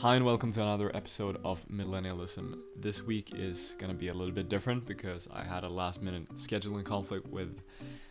[0.00, 2.60] Hi, and welcome to another episode of Millennialism.
[2.76, 6.02] This week is going to be a little bit different because I had a last
[6.02, 7.62] minute scheduling conflict with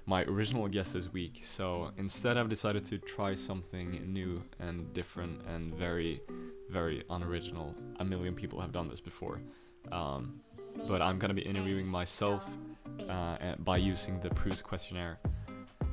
[0.05, 1.39] my original guest this week.
[1.43, 6.20] So instead, I've decided to try something new and different and very,
[6.70, 7.73] very unoriginal.
[8.01, 9.39] A million people have done this before.
[9.89, 10.41] Um,
[10.89, 12.45] but I'm going to be interviewing myself
[13.07, 15.19] uh, by using the Proust questionnaire.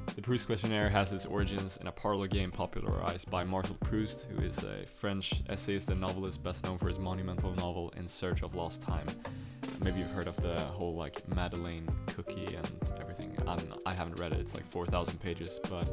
[0.07, 4.43] The Proust questionnaire has its origins in a parlor game popularized by Marcel Proust, who
[4.43, 8.55] is a French essayist and novelist best known for his monumental novel In Search of
[8.55, 9.06] Lost Time.
[9.83, 12.70] Maybe you've heard of the whole like Madeleine cookie and
[13.01, 13.37] everything.
[13.47, 15.91] I'm, I haven't read it, it's like 4,000 pages, but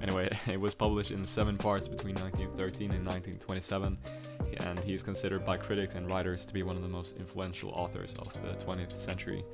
[0.00, 3.98] anyway, it was published in seven parts between 1913 and 1927,
[4.60, 7.70] and he is considered by critics and writers to be one of the most influential
[7.70, 9.44] authors of the 20th century.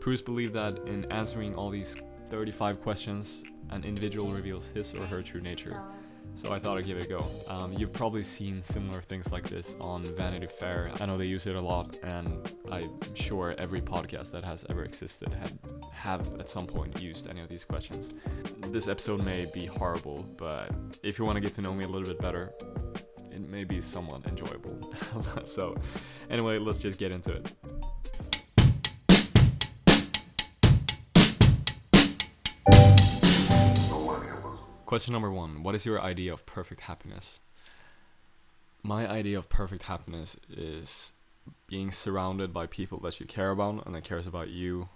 [0.00, 1.96] Proust believed that in answering all these
[2.32, 5.78] 35 questions, an individual reveals his or her true nature.
[6.34, 7.26] So I thought I'd give it a go.
[7.46, 10.90] Um, you've probably seen similar things like this on Vanity Fair.
[10.98, 14.82] I know they use it a lot, and I'm sure every podcast that has ever
[14.82, 15.52] existed had
[15.92, 18.14] have at some point used any of these questions.
[18.68, 20.70] This episode may be horrible, but
[21.02, 22.54] if you want to get to know me a little bit better,
[23.30, 24.80] it may be somewhat enjoyable.
[25.44, 25.76] so,
[26.30, 27.52] anyway, let's just get into it.
[34.92, 37.40] Question number one What is your idea of perfect happiness?
[38.82, 41.12] My idea of perfect happiness is
[41.66, 44.90] being surrounded by people that you care about and that cares about you,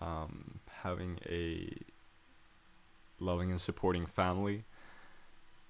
[0.00, 1.70] um, having a
[3.20, 4.64] loving and supporting family,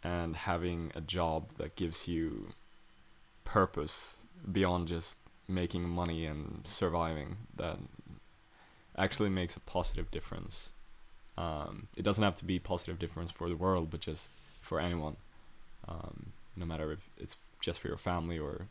[0.00, 2.50] and having a job that gives you
[3.42, 4.18] purpose
[4.52, 7.78] beyond just making money and surviving that
[8.96, 10.72] actually makes a positive difference
[11.36, 15.16] um, it doesn't have to be positive difference for the world, but just for anyone.
[15.88, 18.68] Um, no matter if it's just for your family or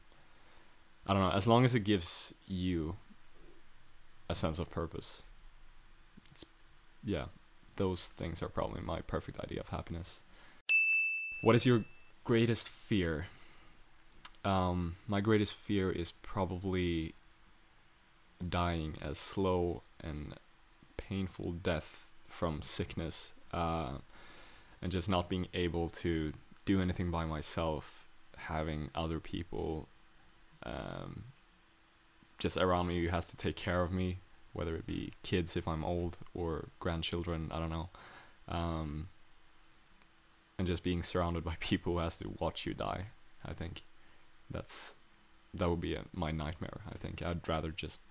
[1.07, 1.31] I don't know.
[1.31, 2.95] As long as it gives you
[4.27, 5.23] a sense of purpose,
[6.31, 6.45] it's
[7.03, 7.25] yeah.
[7.77, 10.21] Those things are probably my perfect idea of happiness.
[11.41, 11.83] What is your
[12.23, 13.27] greatest fear?
[14.43, 17.13] Um, my greatest fear is probably
[18.47, 20.35] dying a slow and
[20.97, 22.04] painful death
[22.35, 23.93] from sickness uh,
[24.81, 26.33] and just not being able to
[26.65, 28.05] do anything by myself,
[28.37, 29.87] having other people
[30.63, 31.23] um,
[32.37, 34.19] just around me who has to take care of me,
[34.51, 37.89] whether it be kids if I'm old or grandchildren, I don't know.
[38.49, 39.07] Um,
[40.57, 43.05] and just being surrounded by people who has to watch you die.
[43.45, 43.83] I think
[44.51, 44.93] that's
[45.53, 46.81] that would be a, my nightmare.
[46.91, 48.01] I think I'd rather just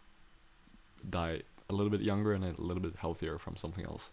[1.09, 4.11] die a little bit younger and a little bit healthier from something else.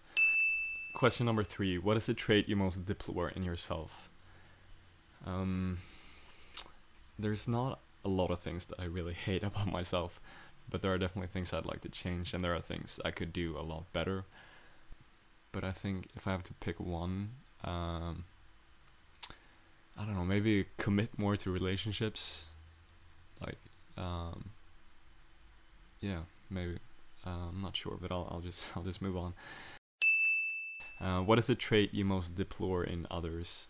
[0.93, 4.09] Question number three What is the trait you most deplore in yourself?
[5.25, 5.79] Um,
[7.19, 10.19] there's not a lot of things that I really hate about myself,
[10.69, 13.33] but there are definitely things I'd like to change, and there are things I could
[13.33, 14.25] do a lot better.
[15.51, 17.31] But I think if I have to pick one,
[17.63, 18.23] um,
[19.97, 22.47] I don't know, maybe commit more to relationships.
[23.39, 23.57] Like,
[23.97, 24.51] um,
[25.99, 26.77] yeah, maybe.
[27.25, 29.33] Uh, I'm not sure, but I'll I'll just I'll just move on.
[30.99, 33.67] Uh, what is the trait you most deplore in others?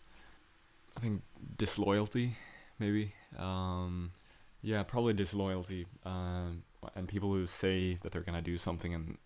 [0.96, 1.22] I think
[1.56, 2.36] disloyalty,
[2.78, 3.14] maybe.
[3.38, 4.12] Um,
[4.60, 5.86] yeah, probably disloyalty.
[6.04, 6.50] Uh,
[6.94, 9.16] and people who say that they're gonna do something and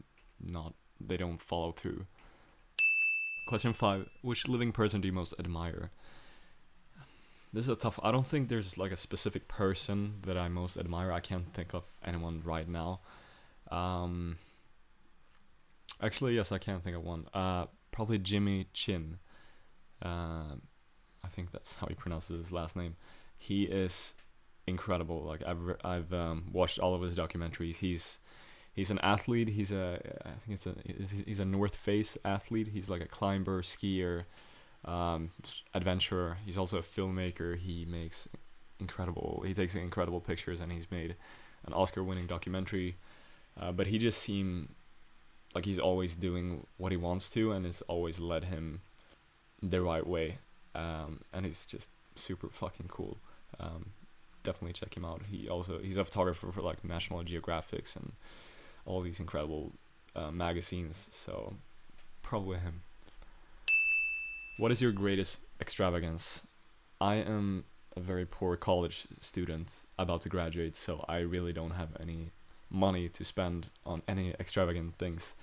[0.41, 2.07] not they don't follow through.
[3.49, 5.91] Question five: Which living person do you most admire?
[7.53, 7.99] This is a tough.
[8.03, 11.13] I don't think there's like a specific person that I most admire.
[11.13, 13.01] I can't think of anyone right now.
[13.71, 14.39] Um,
[16.03, 17.27] actually, yes, I can think of one.
[17.33, 19.19] Uh, probably Jimmy Chin.
[20.03, 20.57] Uh,
[21.25, 22.97] I think that's how he pronounces his last name.
[23.39, 24.15] He is
[24.67, 25.23] incredible.
[25.25, 27.77] Like I've I've um, watched all of his documentaries.
[27.77, 28.19] He's
[28.73, 29.49] he's an athlete.
[29.49, 30.75] He's a I think it's a
[31.27, 32.69] he's a North Face athlete.
[32.69, 34.25] He's like a climber, skier,
[34.85, 35.31] um,
[35.75, 36.39] adventurer.
[36.45, 37.57] He's also a filmmaker.
[37.57, 38.29] He makes
[38.79, 39.43] incredible.
[39.47, 41.17] He takes incredible pictures, and he's made
[41.67, 42.97] an Oscar-winning documentary
[43.61, 44.69] uh, but he just seemed
[45.55, 48.83] like he's always doing what he wants to, and it's always led him
[49.63, 50.39] the right way.
[50.75, 53.19] Um, and he's just super fucking cool.
[53.59, 53.87] Um,
[54.43, 55.23] definitely check him out.
[55.31, 58.13] He also he's a photographer for like National Geographics and
[58.85, 59.73] all these incredible
[60.15, 61.09] uh, magazines.
[61.11, 61.55] So
[62.23, 62.83] probably him.
[64.59, 66.43] What is your greatest extravagance?
[67.01, 67.65] I am
[67.97, 72.31] a very poor college student about to graduate, so I really don't have any
[72.77, 75.35] money to spend on any extravagant things.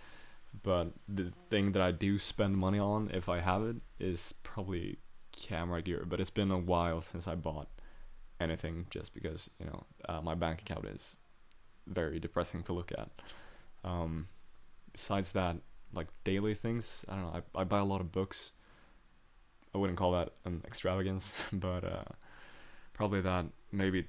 [0.62, 5.00] But the thing that I do spend money on, if I have it, is probably
[5.32, 6.06] camera gear.
[6.08, 7.68] But it's been a while since I bought
[8.40, 11.16] anything just because you know uh, my bank account is
[11.88, 13.10] very depressing to look at.
[13.84, 14.28] Um,
[14.92, 15.58] besides that,
[15.94, 17.42] like daily things, I don't know.
[17.56, 18.52] I I buy a lot of books.
[19.74, 22.04] I wouldn't call that an extravagance, but uh,
[22.94, 24.06] probably that maybe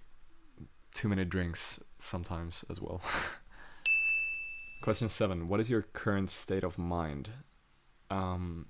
[0.92, 3.00] too many drinks sometimes as well.
[4.82, 7.30] Question seven: What is your current state of mind?
[8.10, 8.66] Um,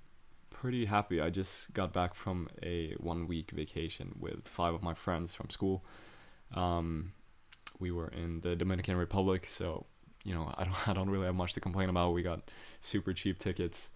[0.51, 1.21] pretty happy.
[1.21, 5.51] I just got back from a one week vacation with five of my friends from
[5.51, 5.85] school.
[6.55, 7.13] Um,
[7.81, 9.87] we were in the Dominican Republic, so
[10.25, 12.15] you know I don't I don't really have much to complain about.
[12.15, 12.51] We got
[12.81, 13.91] super cheap tickets.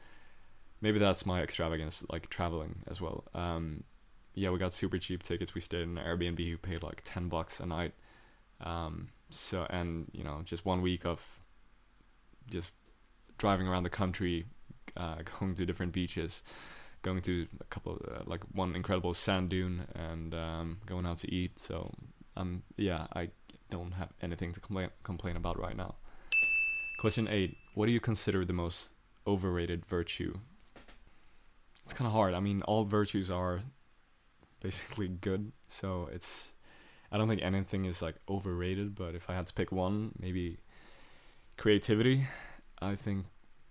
[0.80, 3.24] Maybe that's my extravagance, like traveling as well.
[3.34, 3.84] Um,
[4.34, 5.54] yeah, we got super cheap tickets.
[5.54, 6.38] We stayed in an Airbnb.
[6.38, 7.94] We paid like ten bucks a night.
[8.60, 11.24] Um, so and you know just one week of
[12.50, 12.70] just
[13.36, 14.46] driving around the country,
[14.96, 16.42] uh, going to different beaches,
[17.02, 21.18] going to a couple of uh, like one incredible sand dune, and um, going out
[21.18, 21.58] to eat.
[21.58, 21.92] So
[22.36, 23.28] um yeah, I
[23.70, 25.96] don't have anything to complain complain about right now.
[26.98, 28.92] Question eight: What do you consider the most
[29.26, 30.34] overrated virtue?
[31.84, 32.34] It's kind of hard.
[32.34, 33.60] I mean, all virtues are
[34.60, 36.52] basically good, so it's.
[37.10, 40.58] I don't think anything is like overrated, but if I had to pick one, maybe
[41.56, 42.26] creativity.
[42.80, 43.26] I think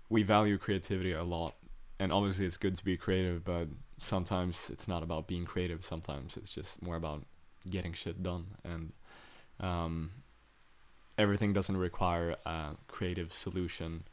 [0.10, 1.56] we value creativity a lot
[2.00, 3.68] and obviously it's good to be creative but
[3.98, 5.84] sometimes it's not about being creative.
[5.84, 7.24] Sometimes it's just more about
[7.70, 8.92] getting shit done and
[9.60, 10.12] um,
[11.18, 14.04] everything doesn't require a creative solution.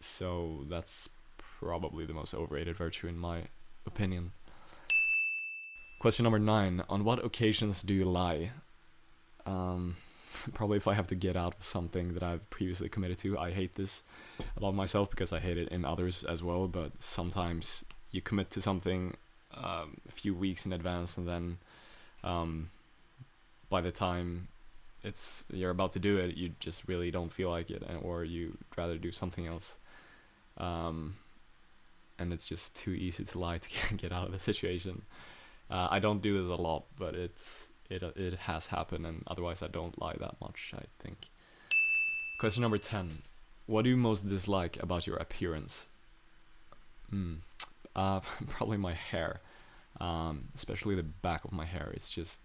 [0.00, 3.42] So that's probably the most overrated virtue in my
[3.86, 4.32] opinion
[5.98, 8.50] question number nine on what occasions do you lie
[9.46, 9.96] um,
[10.54, 13.38] probably if I have to get out of something that I've previously committed to.
[13.38, 14.04] I hate this
[14.56, 16.68] about myself because I hate it in others as well.
[16.68, 19.16] But sometimes you commit to something
[19.54, 21.58] um, a few weeks in advance, and then
[22.24, 22.70] um,
[23.68, 24.48] by the time
[25.02, 28.24] it's you're about to do it, you just really don't feel like it, and, or
[28.24, 29.78] you'd rather do something else.
[30.56, 31.16] Um,
[32.18, 35.02] and it's just too easy to lie to get out of the situation.
[35.70, 39.62] Uh, I don't do this a lot, but it's it it has happened, and otherwise
[39.62, 40.72] I don't lie that much.
[40.76, 41.28] I think.
[42.40, 43.22] Question number ten:
[43.66, 45.86] What do you most dislike about your appearance?
[47.10, 47.34] Hmm.
[47.96, 49.40] Uh, probably my hair,
[50.00, 51.90] um, especially the back of my hair.
[51.94, 52.40] It's just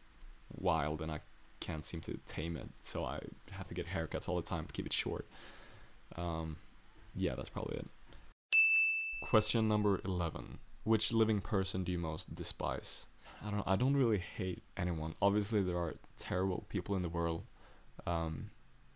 [0.58, 1.20] wild, and I
[1.60, 2.68] can't seem to tame it.
[2.82, 3.20] So I
[3.52, 5.28] have to get haircuts all the time to keep it short.
[6.16, 6.56] Um,
[7.16, 7.88] yeah, that's probably it.
[9.30, 13.06] Question number eleven: Which living person do you most despise?
[13.44, 15.16] I don't I don't really hate anyone.
[15.22, 17.44] Obviously, there are terrible people in the world
[18.08, 18.50] um,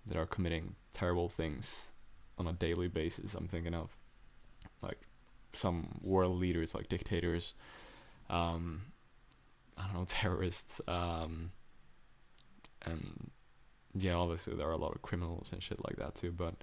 [0.06, 1.92] that are committing terrible things
[2.38, 3.34] on a daily basis.
[3.34, 3.90] I'm thinking of
[4.82, 5.00] like
[5.54, 7.54] some world leaders, like dictators.
[8.30, 8.84] Um,
[9.78, 10.80] I don't know, terrorists.
[10.88, 11.52] Um,
[12.84, 13.32] and
[13.94, 16.32] yeah, obviously there are a lot of criminals and shit like that too.
[16.32, 16.56] But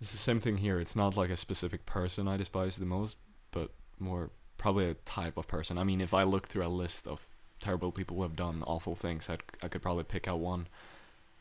[0.00, 0.80] it's the same thing here.
[0.80, 3.16] It's not like a specific person I despise the most,
[3.52, 4.30] but more
[4.62, 5.76] probably a type of person.
[5.76, 7.26] I mean, if I look through a list of
[7.58, 10.68] terrible people who have done awful things, I'd, I could probably pick out one.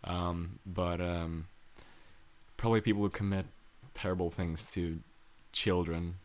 [0.04, 1.46] Um, but um,
[2.58, 3.46] probably people who commit
[3.94, 5.02] terrible things to
[5.52, 6.16] children.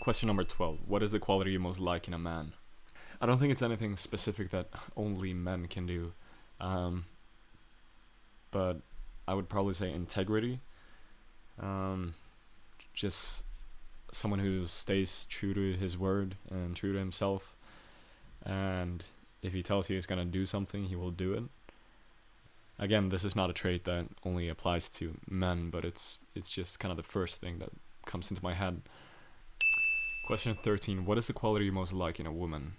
[0.00, 0.78] Question number 12.
[0.86, 2.54] What is the quality you most like in a man?
[3.20, 6.12] I don't think it's anything specific that only men can do.
[6.62, 7.04] Um,
[8.50, 8.80] but
[9.28, 10.60] I would probably say integrity.
[11.60, 12.14] Um,
[12.94, 13.44] just
[14.12, 17.56] someone who stays true to his word and true to himself.
[18.44, 19.02] And
[19.42, 21.44] if he tells you he's gonna do something, he will do it.
[22.78, 26.78] Again, this is not a trait that only applies to men, but it's it's just
[26.78, 27.70] kind of the first thing that
[28.06, 28.82] comes into my head.
[30.26, 31.04] Question 13.
[31.04, 32.74] What is the quality you most like in a woman?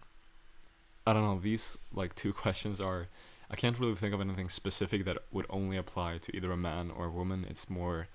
[1.06, 3.08] I don't know, these like two questions are
[3.50, 6.90] I can't really think of anything specific that would only apply to either a man
[6.90, 7.46] or a woman.
[7.48, 8.08] It's more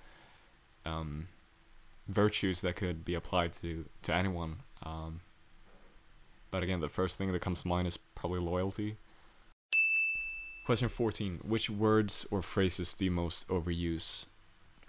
[0.85, 1.29] um,
[2.09, 4.57] virtues that could be applied to to anyone.
[4.83, 5.21] Um,
[6.51, 8.97] but again, the first thing that comes to mind is probably loyalty.
[10.65, 11.41] Question 14.
[11.45, 14.27] Which words or phrases do you most overuse?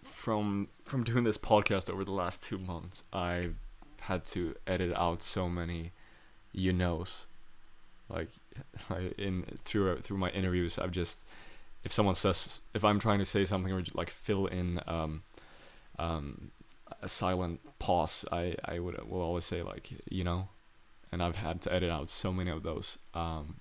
[0.04, 3.56] From from doing this podcast over the last 2 months, I've
[4.02, 5.92] had to edit out so many
[6.54, 7.26] you knows.
[8.10, 8.30] Like
[8.90, 11.26] I, in through through my interviews, I've just
[11.84, 15.24] if someone says if I'm trying to say something or like fill in um
[15.98, 16.52] um
[17.02, 20.50] a silent pause, I I would will always say like you know,
[21.12, 22.98] and I've had to edit out so many of those.
[23.14, 23.56] Um,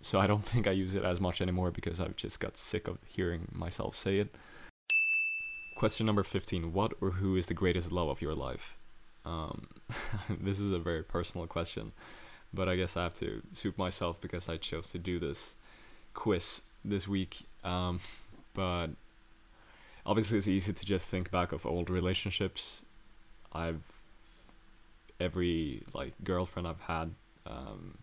[0.00, 2.88] so I don't think I use it as much anymore because I've just got sick
[2.88, 4.34] of hearing myself say it.
[5.76, 8.76] Question number fifteen: What or who is the greatest love of your life?
[9.24, 9.68] Um,
[10.40, 11.92] this is a very personal question,
[12.52, 15.54] but I guess I have to suit myself because I chose to do this
[16.14, 17.46] quiz this week.
[17.64, 18.00] Um,
[18.54, 18.88] but
[20.06, 22.82] obviously, it's easy to just think back of old relationships.
[23.52, 23.82] I've
[25.20, 27.14] every like girlfriend I've had.
[27.46, 27.98] Um,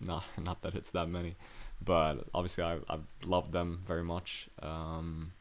[0.00, 1.36] not not that it's that many,
[1.84, 4.48] but obviously I I've loved them very much.
[4.62, 5.32] Um,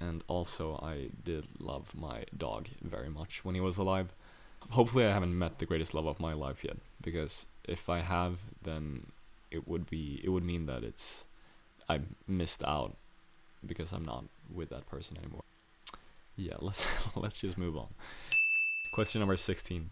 [0.00, 4.12] and also I did love my dog very much when he was alive.
[4.70, 8.38] Hopefully I haven't met the greatest love of my life yet because if I have
[8.62, 9.06] then
[9.50, 11.24] it would be it would mean that it's
[11.88, 12.96] I missed out
[13.64, 15.44] because I'm not with that person anymore.
[16.36, 16.86] Yeah, let's
[17.16, 17.88] let's just move on.
[18.92, 19.90] Question number 16.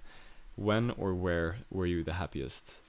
[0.57, 2.81] When or where were you the happiest?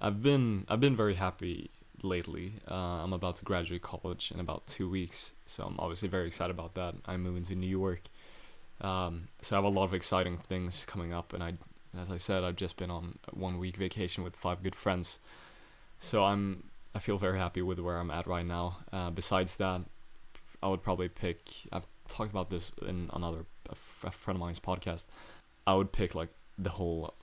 [0.00, 1.70] I've been I've been very happy
[2.02, 2.54] lately.
[2.68, 6.50] Uh, I'm about to graduate college in about two weeks, so I'm obviously very excited
[6.50, 6.94] about that.
[7.06, 8.02] I'm moving to New York,
[8.80, 11.32] um, so I have a lot of exciting things coming up.
[11.32, 11.54] And I,
[11.98, 15.20] as I said, I've just been on one week vacation with five good friends,
[16.00, 16.64] so I'm
[16.94, 18.78] I feel very happy with where I'm at right now.
[18.92, 19.82] Uh, besides that,
[20.64, 21.38] I would probably pick.
[21.70, 25.04] I've talked about this in another a, f- a friend of mine's podcast.
[25.66, 27.14] I would pick like the whole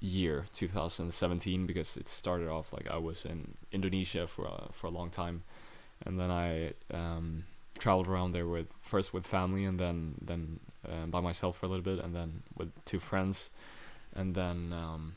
[0.00, 4.90] year 2017 because it started off like I was in Indonesia for a, for a
[4.90, 5.44] long time,
[6.04, 7.44] and then I um,
[7.78, 11.68] traveled around there with first with family and then then uh, by myself for a
[11.68, 13.50] little bit and then with two friends,
[14.16, 15.14] and then um,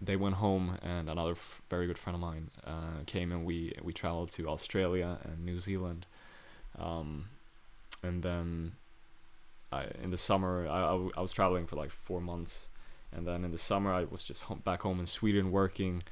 [0.00, 3.72] they went home and another f- very good friend of mine uh, came and we
[3.82, 6.06] we traveled to Australia and New Zealand,
[6.78, 7.26] um,
[8.02, 8.72] and then
[9.72, 12.68] I in the summer I, I, I was traveling for like four months
[13.12, 16.02] and then in the summer I was just home, back home in Sweden working,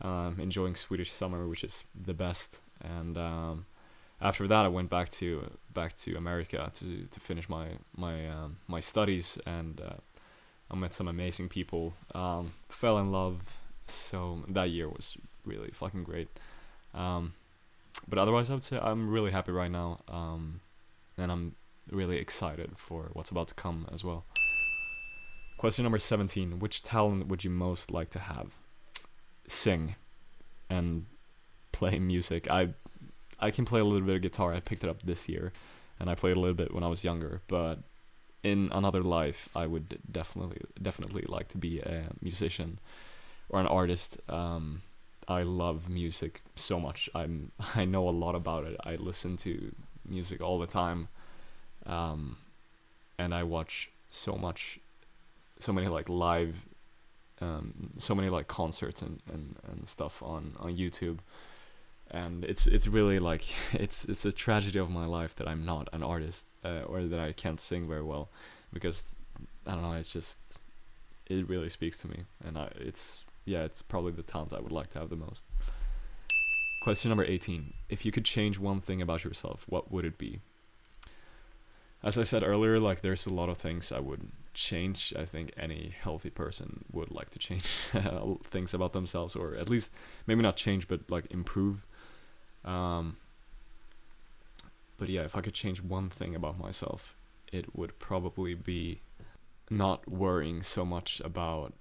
[0.00, 2.60] um, enjoying Swedish summer, which is the best.
[2.80, 3.66] And um,
[4.20, 8.56] after that, I went back to back to America to to finish my my um,
[8.66, 10.00] my studies, and uh,
[10.70, 11.94] I met some amazing people.
[12.14, 13.56] Um, fell in love.
[13.86, 16.28] So that year was really fucking great.
[16.94, 17.34] Um,
[18.08, 20.60] but otherwise, I would say I'm really happy right now, um,
[21.16, 21.54] and I'm
[21.90, 24.24] really excited for what's about to come as well.
[25.58, 26.58] Question number 17.
[26.58, 28.54] Which talent would you most like to have?
[29.46, 29.94] Sing
[30.68, 31.06] and
[31.72, 32.50] play music.
[32.50, 32.70] I
[33.38, 34.54] I can play a little bit of guitar.
[34.54, 35.52] I picked it up this year
[35.98, 37.80] and I played a little bit when I was younger, but
[38.42, 42.78] in another life, I would definitely definitely like to be a musician
[43.48, 44.18] or an artist.
[44.28, 44.82] Um,
[45.30, 47.08] I love music so much.
[47.14, 48.76] I'm I know a lot about it.
[48.84, 49.74] I listen to
[50.06, 51.08] music all the time,
[51.86, 52.36] um,
[53.18, 54.80] and I watch so much
[55.60, 56.56] so many like live
[57.40, 61.18] um, so many like concerts and, and, and stuff on, on YouTube
[62.10, 65.88] and it's it's really like it's it's a tragedy of my life that I'm not
[65.92, 68.28] an artist uh, or that I can't sing very well
[68.72, 69.16] because
[69.66, 70.58] I don't know it's just
[71.26, 74.72] it really speaks to me and I, it's yeah it's probably the talent I would
[74.72, 75.44] like to have the most.
[76.82, 77.74] Question number 18.
[77.88, 80.40] If you could change one thing about yourself, what would it be?
[82.02, 85.12] As I said earlier, like there's a lot of things I would change.
[85.18, 87.64] I think any healthy person would like to change
[88.44, 89.92] things about themselves, or at least
[90.26, 91.84] maybe not change, but like improve.
[92.64, 93.16] Um,
[94.96, 97.14] but yeah, if I could change one thing about myself,
[97.52, 99.00] it would probably be
[99.68, 101.74] not worrying so much about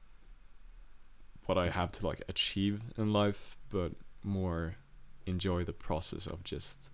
[1.49, 4.75] what I have to like achieve in life, but more
[5.25, 6.91] enjoy the process of just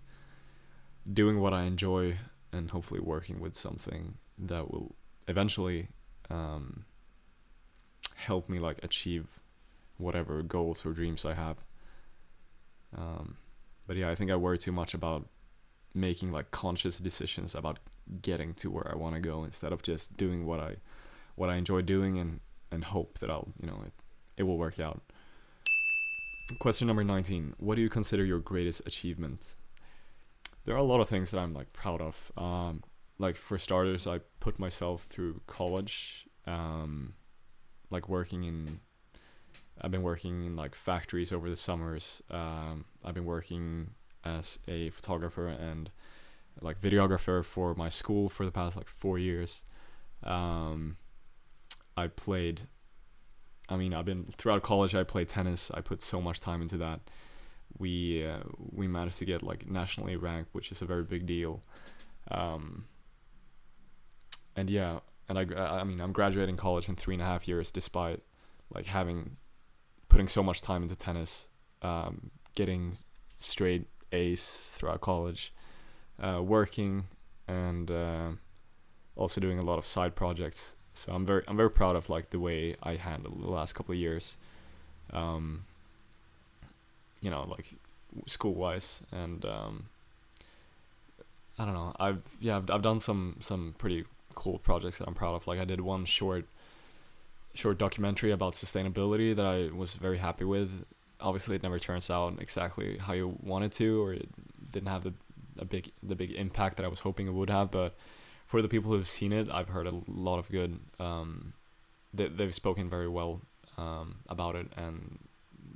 [1.12, 2.16] doing what I enjoy
[2.52, 4.94] and hopefully working with something that will
[5.28, 5.88] eventually
[6.30, 6.86] um,
[8.14, 9.26] help me like achieve
[9.98, 11.58] whatever goals or dreams I have.
[12.96, 13.36] Um,
[13.86, 15.28] but yeah, I think I worry too much about
[15.92, 17.78] making like conscious decisions about
[18.22, 20.76] getting to where I want to go instead of just doing what I
[21.34, 22.40] what I enjoy doing and
[22.72, 23.92] and hope that I'll you know it
[24.36, 25.02] it will work out.
[26.58, 27.54] Question number 19.
[27.58, 29.56] What do you consider your greatest achievement?
[30.64, 32.32] There are a lot of things that I'm like proud of.
[32.36, 32.82] Um,
[33.18, 37.14] like for starters, I put myself through college, um,
[37.90, 38.80] like working in.
[39.80, 42.22] I've been working in like factories over the summers.
[42.30, 43.90] Um, I've been working
[44.24, 45.90] as a photographer and
[46.60, 49.64] like videographer for my school for the past like four years.
[50.22, 50.96] Um,
[51.96, 52.62] I played.
[53.68, 54.94] I mean, I've been throughout college.
[54.94, 55.70] I played tennis.
[55.72, 57.00] I put so much time into that.
[57.78, 61.62] We uh, we managed to get like nationally ranked, which is a very big deal.
[62.30, 62.86] Um,
[64.54, 67.70] and yeah, and I, I mean, I'm graduating college in three and a half years,
[67.72, 68.22] despite
[68.72, 69.36] like having
[70.08, 71.48] putting so much time into tennis,
[71.82, 72.96] um, getting
[73.38, 75.52] straight A's throughout college,
[76.22, 77.04] uh, working,
[77.48, 78.28] and uh,
[79.16, 80.75] also doing a lot of side projects.
[80.96, 83.92] So I'm very I'm very proud of like the way I handled the last couple
[83.92, 84.36] of years.
[85.12, 85.64] Um,
[87.20, 87.74] you know, like
[88.26, 89.84] school wise and um,
[91.58, 91.94] I don't know.
[91.98, 95.46] I've yeah I've, I've done some some pretty cool projects that I'm proud of.
[95.46, 96.46] Like I did one short
[97.54, 100.84] short documentary about sustainability that I was very happy with.
[101.20, 104.28] Obviously, it never turns out exactly how you wanted to, or it
[104.72, 105.14] didn't have the
[105.58, 107.70] a big the big impact that I was hoping it would have.
[107.70, 107.94] But
[108.46, 110.78] for the people who've seen it, I've heard a lot of good.
[110.98, 111.52] Um,
[112.14, 113.40] they they've spoken very well
[113.76, 115.18] um, about it, and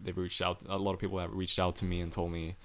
[0.02, 0.62] they've reached out.
[0.68, 2.56] A lot of people have reached out to me and told me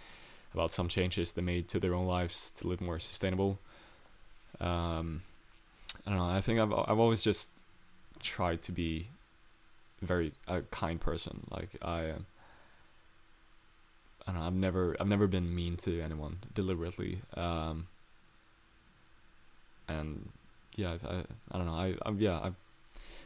[0.54, 3.60] about some changes they made to their own lives to live more sustainable.
[4.62, 5.24] Um,
[6.06, 6.26] I don't know.
[6.26, 7.50] I think I've I've always just
[8.22, 9.08] tried to be
[10.02, 11.48] very a kind person.
[11.50, 12.14] Like I.
[14.28, 14.48] I don't know.
[14.48, 17.22] I've never I've never been mean to anyone deliberately.
[17.36, 17.86] Um,
[19.88, 20.30] and
[20.75, 21.74] yeah, I, I don't know.
[21.74, 22.56] I, I yeah I've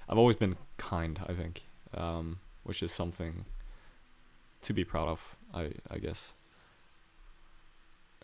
[0.08, 1.20] I've always been kind.
[1.28, 1.64] I think,
[1.94, 3.46] um, which is something
[4.62, 5.36] to be proud of.
[5.54, 6.34] I I guess.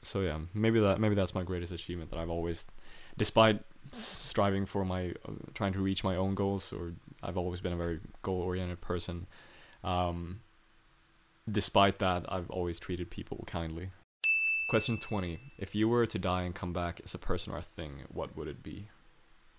[0.03, 2.67] So yeah, maybe that maybe that's my greatest achievement that I've always,
[3.17, 3.61] despite
[3.91, 7.77] striving for my uh, trying to reach my own goals, or I've always been a
[7.77, 9.25] very goal oriented person.
[9.83, 10.41] Um,
[11.49, 13.89] despite that, I've always treated people kindly.
[14.75, 15.39] Question 20.
[15.57, 18.35] If you were to die and come back as a person or a thing, what
[18.35, 18.89] would it be?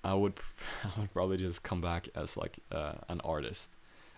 [0.04, 0.34] I would
[0.84, 3.70] I would probably just come back as like uh, an artist.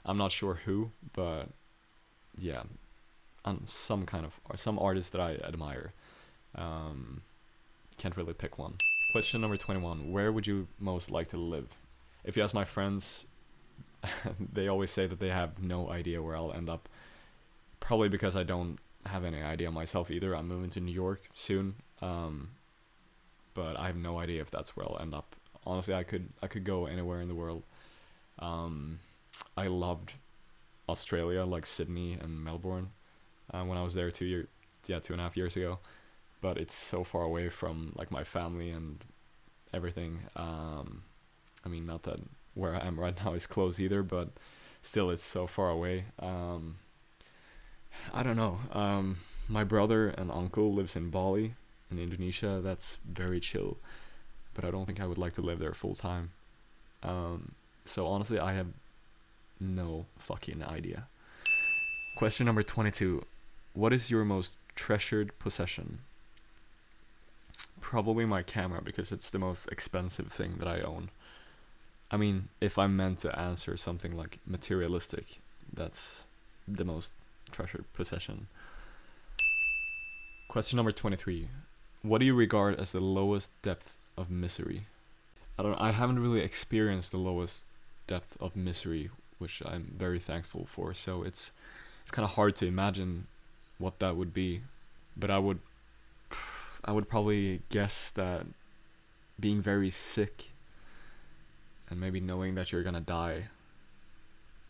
[0.04, 1.50] I'm not sure who, but
[2.36, 2.64] yeah,
[3.44, 5.92] on some kind of some artist that I admire.
[6.56, 7.22] Um,
[7.96, 8.74] can't really pick one.
[9.12, 10.10] Question number 21.
[10.10, 11.68] Where would you most like to live?
[12.24, 13.24] If you ask my friends,
[14.52, 16.88] they always say that they have no idea where I'll end up.
[17.78, 20.34] Probably because I don't have any idea myself either.
[20.34, 21.76] I'm moving to New York soon.
[22.00, 22.50] Um,
[23.58, 25.34] but I have no idea if that's where I'll end up.
[25.66, 27.64] Honestly, I could I could go anywhere in the world.
[28.38, 29.00] Um,
[29.56, 30.12] I loved
[30.88, 32.90] Australia, like Sydney and Melbourne,
[33.52, 34.46] uh, when I was there two year,
[34.86, 35.80] yeah, two and a half years ago.
[36.40, 39.04] But it's so far away from like my family and
[39.74, 40.20] everything.
[40.36, 41.02] Um,
[41.66, 42.20] I mean, not that
[42.54, 44.28] where I am right now is close either, but
[44.82, 46.04] still, it's so far away.
[46.20, 46.76] Um,
[48.12, 48.58] I don't know.
[48.72, 51.54] Um, my brother and uncle lives in Bali,
[51.90, 52.60] in Indonesia.
[52.62, 53.78] That's very chill,
[54.54, 56.30] but I don't think I would like to live there full time.
[57.02, 57.52] Um,
[57.86, 58.68] so honestly, I have
[59.60, 61.06] no fucking idea.
[62.16, 63.24] Question number 22.
[63.74, 66.00] What is your most treasured possession?
[67.80, 71.10] Probably my camera because it's the most expensive thing that I own.
[72.10, 75.40] I mean, if I'm meant to answer something like materialistic,
[75.72, 76.26] that's
[76.66, 77.14] the most
[77.48, 78.46] treasured possession.
[80.48, 81.48] Question number 23.
[82.02, 84.86] What do you regard as the lowest depth of misery?
[85.58, 87.64] I don't I haven't really experienced the lowest
[88.06, 90.94] depth of misery, which I'm very thankful for.
[90.94, 91.52] So it's
[92.02, 93.26] it's kind of hard to imagine
[93.78, 94.62] what that would be,
[95.16, 95.58] but I would
[96.84, 98.46] I would probably guess that
[99.38, 100.50] being very sick
[101.90, 103.48] and maybe knowing that you're going to die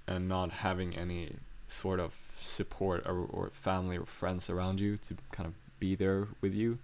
[0.07, 1.37] and not having any
[1.69, 6.29] sort of support or, or family or friends around you to kind of be there
[6.41, 6.79] with you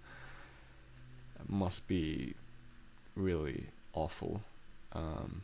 [1.47, 2.35] must be
[3.15, 4.41] really awful.
[4.93, 5.41] Um,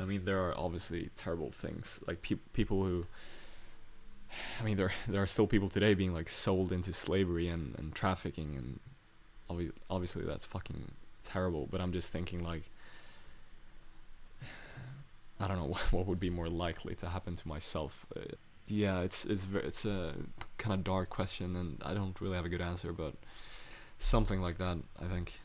[0.00, 3.06] I mean, there are obviously terrible things like pe- people who.
[4.60, 7.94] I mean, there there are still people today being like sold into slavery and, and
[7.94, 8.80] trafficking, and
[9.50, 10.92] obvi- obviously that's fucking
[11.24, 11.66] terrible.
[11.70, 12.62] But I'm just thinking like,
[15.40, 18.06] I don't know what would be more likely to happen to myself.
[18.68, 20.12] Yeah, it's it's it's a
[20.58, 23.14] kind of dark question, and I don't really have a good answer, but
[23.98, 25.40] something like that, I think.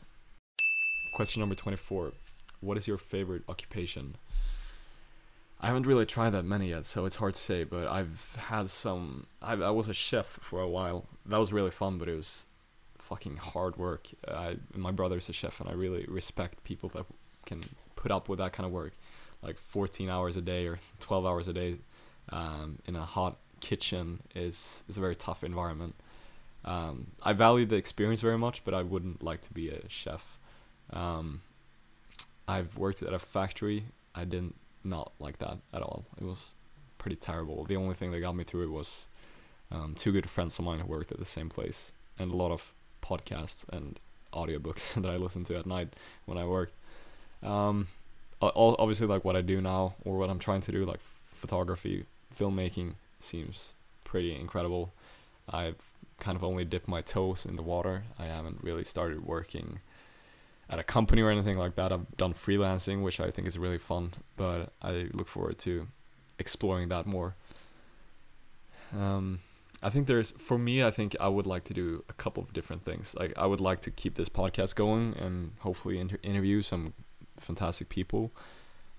[1.14, 2.12] Question number twenty four:
[2.60, 4.16] What is your favorite occupation?
[5.60, 7.64] I haven't really tried that many yet, so it's hard to say.
[7.64, 9.26] But I've had some.
[9.40, 11.06] I I was a chef for a while.
[11.24, 12.44] That was really fun, but it was
[12.98, 14.08] fucking hard work.
[14.28, 17.06] I my brother's a chef, and I really respect people that
[17.46, 17.62] can
[17.96, 18.92] put up with that kind of work,
[19.42, 21.76] like 14 hours a day or 12 hours a day
[22.30, 25.94] um, in a hot kitchen is is a very tough environment.
[26.64, 30.38] Um, I value the experience very much, but I wouldn't like to be a chef.
[30.92, 31.42] Um,
[32.48, 33.86] I've worked at a factory.
[34.14, 36.04] I didn't not like that at all.
[36.20, 36.52] It was
[36.98, 37.64] pretty terrible.
[37.64, 39.06] The only thing that got me through it was
[39.70, 42.52] um, two good friends of mine who worked at the same place, and a lot
[42.52, 43.98] of podcasts and
[44.32, 45.94] audiobooks that I listened to at night
[46.26, 46.74] when I worked.
[47.42, 47.88] Um,
[48.40, 51.00] obviously, like what I do now or what I'm trying to do, like
[51.34, 54.92] photography, filmmaking seems pretty incredible.
[55.48, 55.76] I've
[56.18, 58.04] kind of only dipped my toes in the water.
[58.18, 59.80] I haven't really started working
[60.70, 61.92] at a company or anything like that.
[61.92, 65.88] I've done freelancing, which I think is really fun, but I look forward to
[66.38, 67.34] exploring that more.
[68.92, 69.40] Um,
[69.82, 70.82] I think there's for me.
[70.82, 73.14] I think I would like to do a couple of different things.
[73.18, 76.94] Like I would like to keep this podcast going and hopefully inter- interview some
[77.38, 78.32] fantastic people.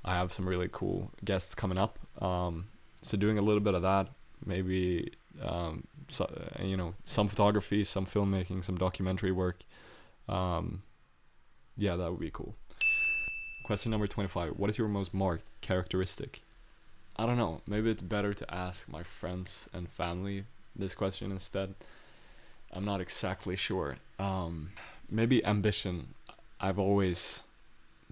[0.03, 1.97] I have some really cool guests coming up.
[2.21, 2.67] Um,
[3.05, 4.07] so doing a little bit of that,
[4.45, 6.29] maybe um, so,
[6.61, 9.63] you know some photography, some filmmaking, some documentary work.
[10.27, 10.81] Um,
[11.77, 12.55] yeah, that would be cool.
[13.65, 14.53] Question number 25.
[14.57, 16.41] What is your most marked characteristic?
[17.17, 17.61] I don't know.
[17.67, 21.75] Maybe it's better to ask my friends and family this question instead.
[22.71, 23.97] I'm not exactly sure.
[24.19, 24.71] Um,
[25.09, 26.13] maybe ambition.
[26.59, 27.43] I've always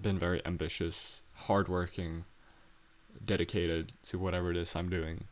[0.00, 2.24] been very ambitious, hardworking,
[3.24, 5.24] dedicated to whatever it is I'm doing.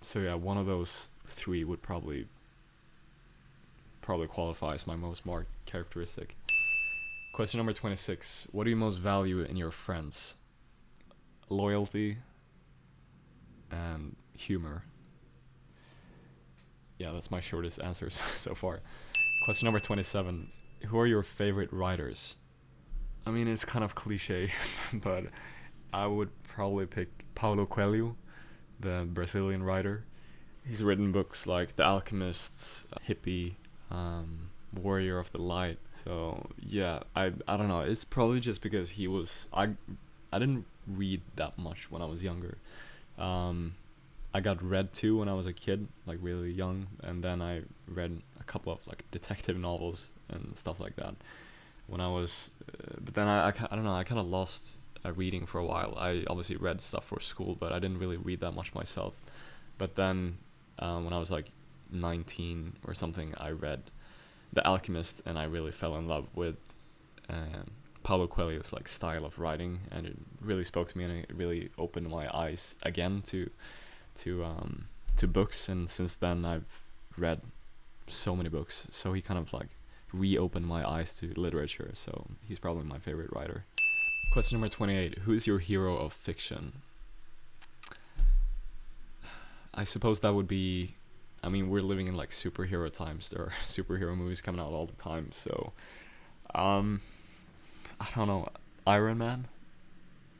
[0.00, 2.26] So yeah, one of those three would probably
[4.02, 6.36] probably qualify as my most marked characteristic.
[7.34, 8.46] Question number 26.
[8.52, 10.36] What do you most value in your friends?
[11.48, 12.18] Loyalty
[13.70, 14.84] and humor.
[16.98, 18.80] Yeah, that's my shortest answer so far.
[19.44, 20.50] Question number 27.
[20.86, 22.36] Who are your favorite writers?
[23.26, 24.52] I mean, it's kind of cliche,
[24.92, 25.24] but
[25.96, 28.16] I would probably pick Paulo Coelho,
[28.78, 30.04] the Brazilian writer.
[30.62, 33.54] He's written books like The Alchemist, Hippie,
[33.90, 35.78] um, warrior of the light.
[36.04, 37.80] So yeah, I I don't know.
[37.80, 39.70] It's probably just because he was I
[40.30, 42.58] I didn't read that much when I was younger.
[43.16, 43.74] Um,
[44.34, 47.62] I got read to when I was a kid, like really young, and then I
[47.88, 51.14] read a couple of like detective novels and stuff like that
[51.86, 52.50] when I was.
[52.68, 53.94] Uh, but then I, I I don't know.
[53.94, 55.94] I kind of lost uh, reading for a while.
[55.98, 59.14] I obviously read stuff for school, but I didn't really read that much myself.
[59.78, 60.38] But then
[60.78, 61.50] um, when I was like
[61.90, 63.82] 19 or something, I read
[64.52, 66.56] the Alchemist, and I really fell in love with
[67.28, 67.70] um,
[68.02, 71.70] Paulo Coelho's like style of writing, and it really spoke to me, and it really
[71.78, 73.50] opened my eyes again to
[74.16, 75.68] to um, to books.
[75.68, 76.64] And since then, I've
[77.16, 77.40] read
[78.06, 78.86] so many books.
[78.90, 79.68] So he kind of like
[80.12, 81.90] reopened my eyes to literature.
[81.94, 83.64] So he's probably my favorite writer.
[84.32, 86.82] Question number 28 Who is your hero of fiction?
[89.74, 90.94] I suppose that would be
[91.46, 93.30] I mean, we're living in like superhero times.
[93.36, 95.30] There are superhero movies coming out all the time.
[95.30, 95.72] So,
[96.54, 97.00] um,
[98.00, 98.48] I don't know.
[98.86, 99.46] Iron Man?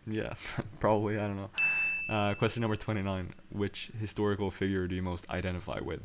[0.07, 0.35] Yeah,
[0.81, 1.19] probably.
[1.19, 1.51] I don't know.
[2.09, 3.33] Uh, question number 29.
[3.51, 6.01] Which historical figure do you most identify with?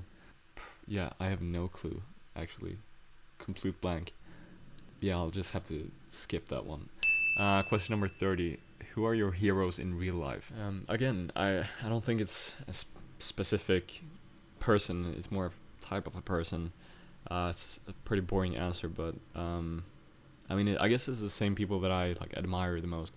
[0.88, 2.02] Yeah, I have no clue,
[2.36, 2.78] actually.
[3.40, 4.14] Complete blank.
[5.00, 6.90] Yeah, I'll just have to skip that one.
[7.38, 8.58] Uh, question number 30.
[8.94, 10.52] Who are your heroes in real life?
[10.62, 14.02] Um, again, I, I don't think it's a sp- specific
[14.60, 15.14] person.
[15.18, 16.72] It's more of type of a person.
[17.30, 19.84] Uh, it's a pretty boring answer, but um,
[20.50, 23.16] I mean, it, I guess it's the same people that I like admire the most.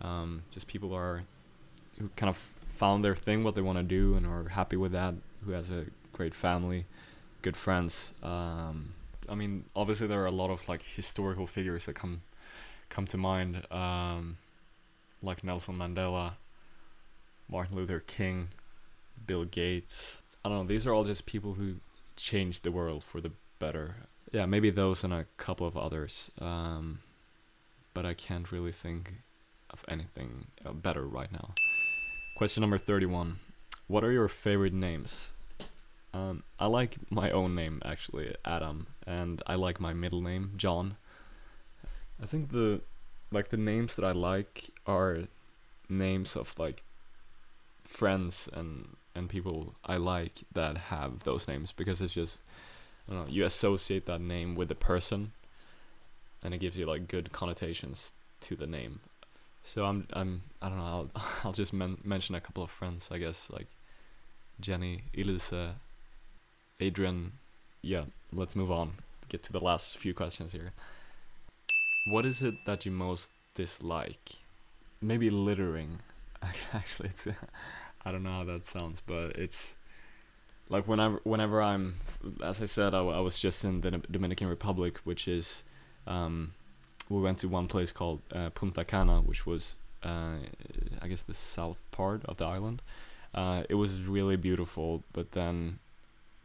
[0.00, 1.22] Um, just people are
[1.98, 2.38] who kind of
[2.76, 5.14] found their thing, what they want to do, and are happy with that.
[5.44, 6.86] Who has a great family,
[7.42, 8.14] good friends.
[8.22, 8.94] Um,
[9.28, 12.22] I mean, obviously there are a lot of like historical figures that come
[12.92, 14.36] come to mind, um,
[15.22, 16.34] like Nelson Mandela,
[17.48, 18.48] Martin Luther King,
[19.26, 20.64] Bill Gates, I don't know.
[20.64, 21.76] These are all just people who
[22.16, 23.94] changed the world for the better.
[24.32, 26.30] Yeah, maybe those and a couple of others.
[26.40, 26.98] Um,
[27.94, 29.12] but I can't really think
[29.70, 31.54] of anything uh, better right now.
[32.36, 33.38] Question number 31.
[33.86, 35.32] What are your favorite names?
[36.14, 40.96] Um, I like my own name actually, Adam, and I like my middle name, John.
[42.22, 42.80] I think the
[43.30, 45.24] like the names that I like are
[45.88, 46.82] names of like
[47.84, 52.38] friends and and people I like that have those names because it's just
[53.08, 55.32] I don't know you associate that name with the person,
[56.42, 59.00] and it gives you like good connotations to the name.
[59.64, 61.10] So I'm I'm I don't know I'll
[61.44, 63.66] I'll just men- mention a couple of friends I guess like
[64.60, 65.76] Jenny, Elisa,
[66.78, 67.32] Adrian.
[67.82, 68.92] Yeah, let's move on.
[69.28, 70.72] Get to the last few questions here.
[72.04, 74.30] What is it that you most dislike?
[75.00, 76.00] Maybe littering.
[76.72, 77.26] Actually, it's
[78.04, 79.74] I don't know how that sounds, but it's
[80.68, 81.96] like whenever whenever I'm,
[82.42, 85.62] as I said, I, I was just in the Dominican Republic, which is,
[86.06, 86.54] um,
[87.08, 90.38] we went to one place called uh, Punta Cana, which was, uh,
[91.00, 92.82] I guess, the south part of the island.
[93.34, 95.78] Uh, it was really beautiful, but then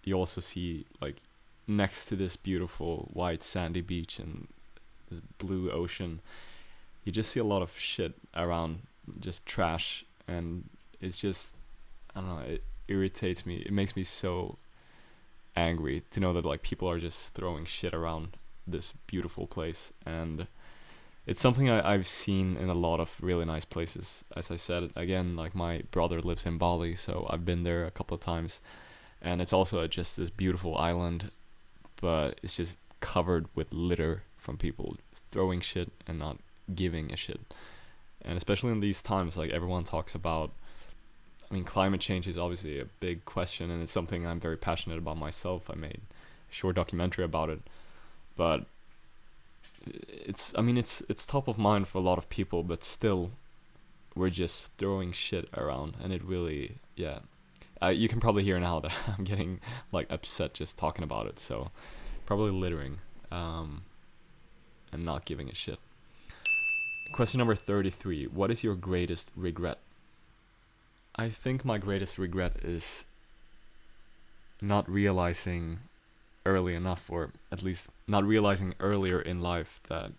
[0.04, 1.18] you also see like
[1.68, 4.48] next to this beautiful white sandy beach and
[5.10, 6.22] this blue ocean,
[7.04, 8.80] you just see a lot of shit around,
[9.20, 11.56] just trash and it's just
[12.16, 13.58] I don't know, it irritates me.
[13.58, 14.58] It makes me so
[15.56, 20.48] angry to know that like people are just throwing shit around this beautiful place and
[21.28, 24.24] it's something I, I've seen in a lot of really nice places.
[24.36, 27.92] As I said again, like my brother lives in Bali, so I've been there a
[27.92, 28.62] couple of times,
[29.22, 31.32] and it's also just this beautiful island,
[32.02, 34.96] but it's just covered with litter from people
[35.30, 36.38] throwing shit and not
[36.74, 37.42] giving a shit.
[38.22, 40.52] And especially in these times, like everyone talks about.
[41.52, 44.98] I mean, climate change is obviously a big question, and it's something I'm very passionate
[44.98, 45.70] about myself.
[45.70, 47.60] I made a short documentary about it,
[48.38, 48.66] but
[49.86, 53.32] it's I mean it's it's top of mind for a lot of people, but still,
[54.16, 57.20] we're just throwing shit around, and it really yeah.
[57.82, 59.60] Uh, you can probably hear now that I'm getting
[59.92, 61.38] like upset just talking about it.
[61.38, 61.70] So
[62.26, 63.00] probably littering,
[63.32, 63.84] um,
[64.98, 65.80] and not giving a shit.
[67.14, 69.78] Question number thirty-three: What is your greatest regret?
[71.16, 73.06] I think my greatest regret is
[74.62, 75.80] not realizing
[76.46, 80.12] early enough, or at least not realizing earlier in life that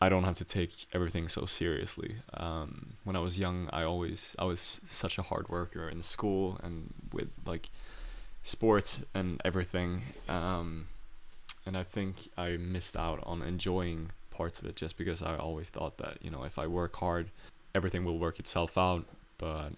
[0.00, 2.16] I don't have to take everything so seriously.
[2.34, 6.60] Um, when I was young, I always I was such a hard worker in school
[6.62, 7.70] and with like
[8.42, 10.02] sports and everything.
[10.28, 10.86] Um,
[11.68, 15.68] and I think I missed out on enjoying parts of it just because I always
[15.68, 17.30] thought that you know if I work hard,
[17.74, 19.04] everything will work itself out.
[19.36, 19.74] But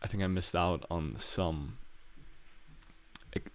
[0.00, 1.78] I think I missed out on some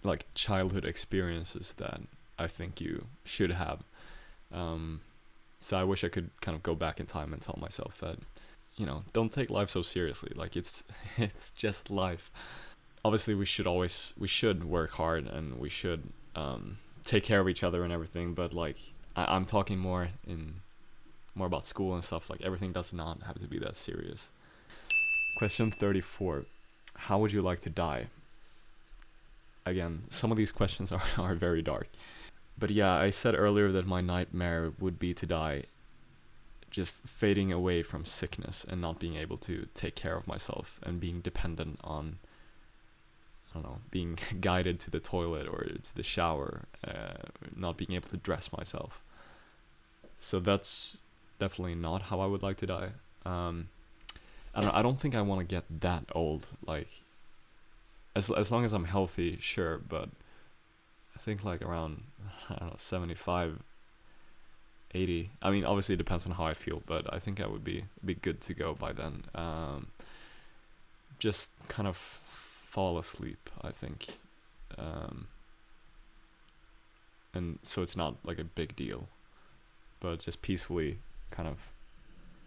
[0.02, 2.00] like childhood experiences that
[2.38, 3.82] I think you should have.
[4.52, 5.00] Um,
[5.60, 8.18] so I wish I could kind of go back in time and tell myself that,
[8.76, 10.32] you know, don't take life so seriously.
[10.36, 10.84] Like it's
[11.16, 12.30] it's just life.
[13.02, 16.02] Obviously, we should always we should work hard and we should
[16.36, 18.34] um, take care of each other and everything.
[18.34, 18.76] But like
[19.16, 20.54] I, I'm talking more in
[21.34, 22.30] more about school and stuff.
[22.30, 24.30] Like everything does not have to be that serious.
[25.38, 26.44] Question thirty four:
[26.96, 28.06] How would you like to die?
[29.66, 31.88] again, some of these questions are, are very dark.
[32.58, 35.64] But yeah, I said earlier that my nightmare would be to die
[36.70, 41.00] just fading away from sickness and not being able to take care of myself and
[41.00, 42.18] being dependent on
[43.54, 48.08] Don't know, being guided to the toilet or to the shower, uh, not being able
[48.08, 49.00] to dress myself.
[50.18, 50.98] So that's
[51.38, 52.88] definitely not how I would like to die.
[53.24, 53.68] Um,
[54.54, 54.74] I don't.
[54.74, 56.46] I don't think I want to get that old.
[56.66, 56.88] Like,
[58.14, 60.08] as as long as I'm healthy, sure, but
[61.14, 62.02] I think like around
[62.50, 63.62] I don't know 75
[64.94, 65.30] 80.
[65.42, 67.84] I mean, obviously it depends on how I feel, but I think I would be
[68.04, 69.24] be good to go by then.
[69.34, 69.88] Um,
[71.18, 72.20] just kind of
[72.74, 74.08] fall asleep, I think.
[74.76, 75.28] Um,
[77.32, 79.06] and so it's not like a big deal,
[80.00, 80.98] but just peacefully
[81.30, 81.58] kind of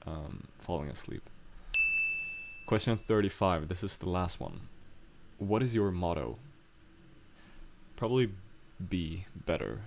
[0.06, 1.30] um, falling asleep.
[2.66, 3.70] Question 35.
[3.70, 4.60] This is the last one
[5.38, 6.38] what is your motto?
[7.96, 8.32] Probably
[8.90, 9.82] be better.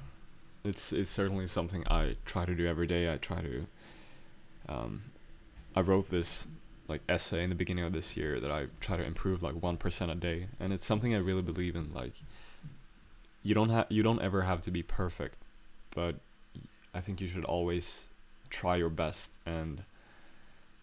[0.65, 3.13] It's it's certainly something I try to do every day.
[3.13, 3.67] I try to.
[4.69, 5.03] Um,
[5.75, 6.47] I wrote this
[6.91, 9.79] like essay in the beginning of this year that I try to improve like one
[9.79, 11.93] percent a day, and it's something I really believe in.
[11.95, 12.13] Like,
[13.43, 15.37] you don't have you don't ever have to be perfect,
[15.95, 16.17] but
[16.93, 18.09] I think you should always
[18.51, 19.83] try your best and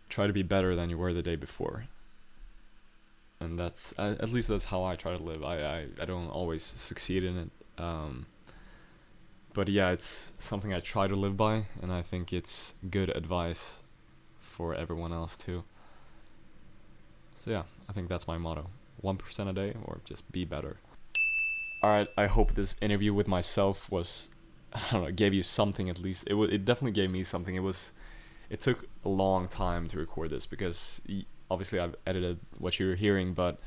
[0.09, 1.83] try to be better than you were the day before
[3.39, 5.43] and that's at least that's how I try to live.
[5.43, 8.25] I I, I don't always succeed in it, um,
[9.53, 13.79] but yeah, it's something I try to live by, and I think it's good advice
[14.39, 15.63] for everyone else too.
[17.47, 20.75] So yeah, I think that's my motto: one percent a day, or just be better.
[21.81, 24.29] All right, I hope this interview with myself was,
[24.73, 26.25] I don't know, gave you something at least.
[26.27, 27.55] It w- it definitely gave me something.
[27.55, 27.93] It was,
[28.49, 31.01] it took a long time to record this because.
[31.49, 33.57] Obviously I've edited what you're hearing, but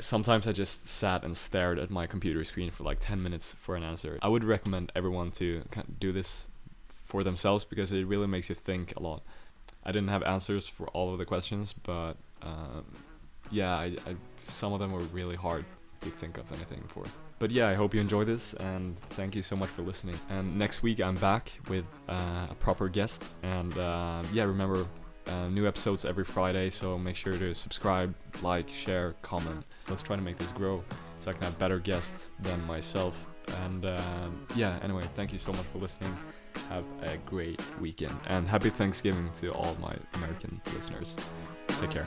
[0.00, 3.76] sometimes I just sat and stared at my computer screen for like 10 minutes for
[3.76, 4.18] an answer.
[4.22, 5.62] I would recommend everyone to
[6.00, 6.48] do this
[6.88, 9.22] for themselves because it really makes you think a lot.
[9.84, 12.84] I didn't have answers for all of the questions, but um,
[13.50, 15.64] yeah, I, I, some of them were really hard
[16.00, 17.04] to think of anything for.
[17.38, 20.18] But yeah, I hope you enjoyed this and thank you so much for listening.
[20.30, 23.30] And next week I'm back with uh, a proper guest.
[23.42, 24.86] And uh, yeah, remember
[25.26, 29.64] uh, new episodes every Friday, so make sure to subscribe, like, share, comment.
[29.88, 30.84] Let's try to make this grow
[31.18, 33.26] so I can have better guests than myself.
[33.64, 34.00] And uh,
[34.54, 36.16] yeah, anyway, thank you so much for listening.
[36.68, 41.16] Have a great weekend and happy Thanksgiving to all my American listeners.
[41.80, 42.06] Take care.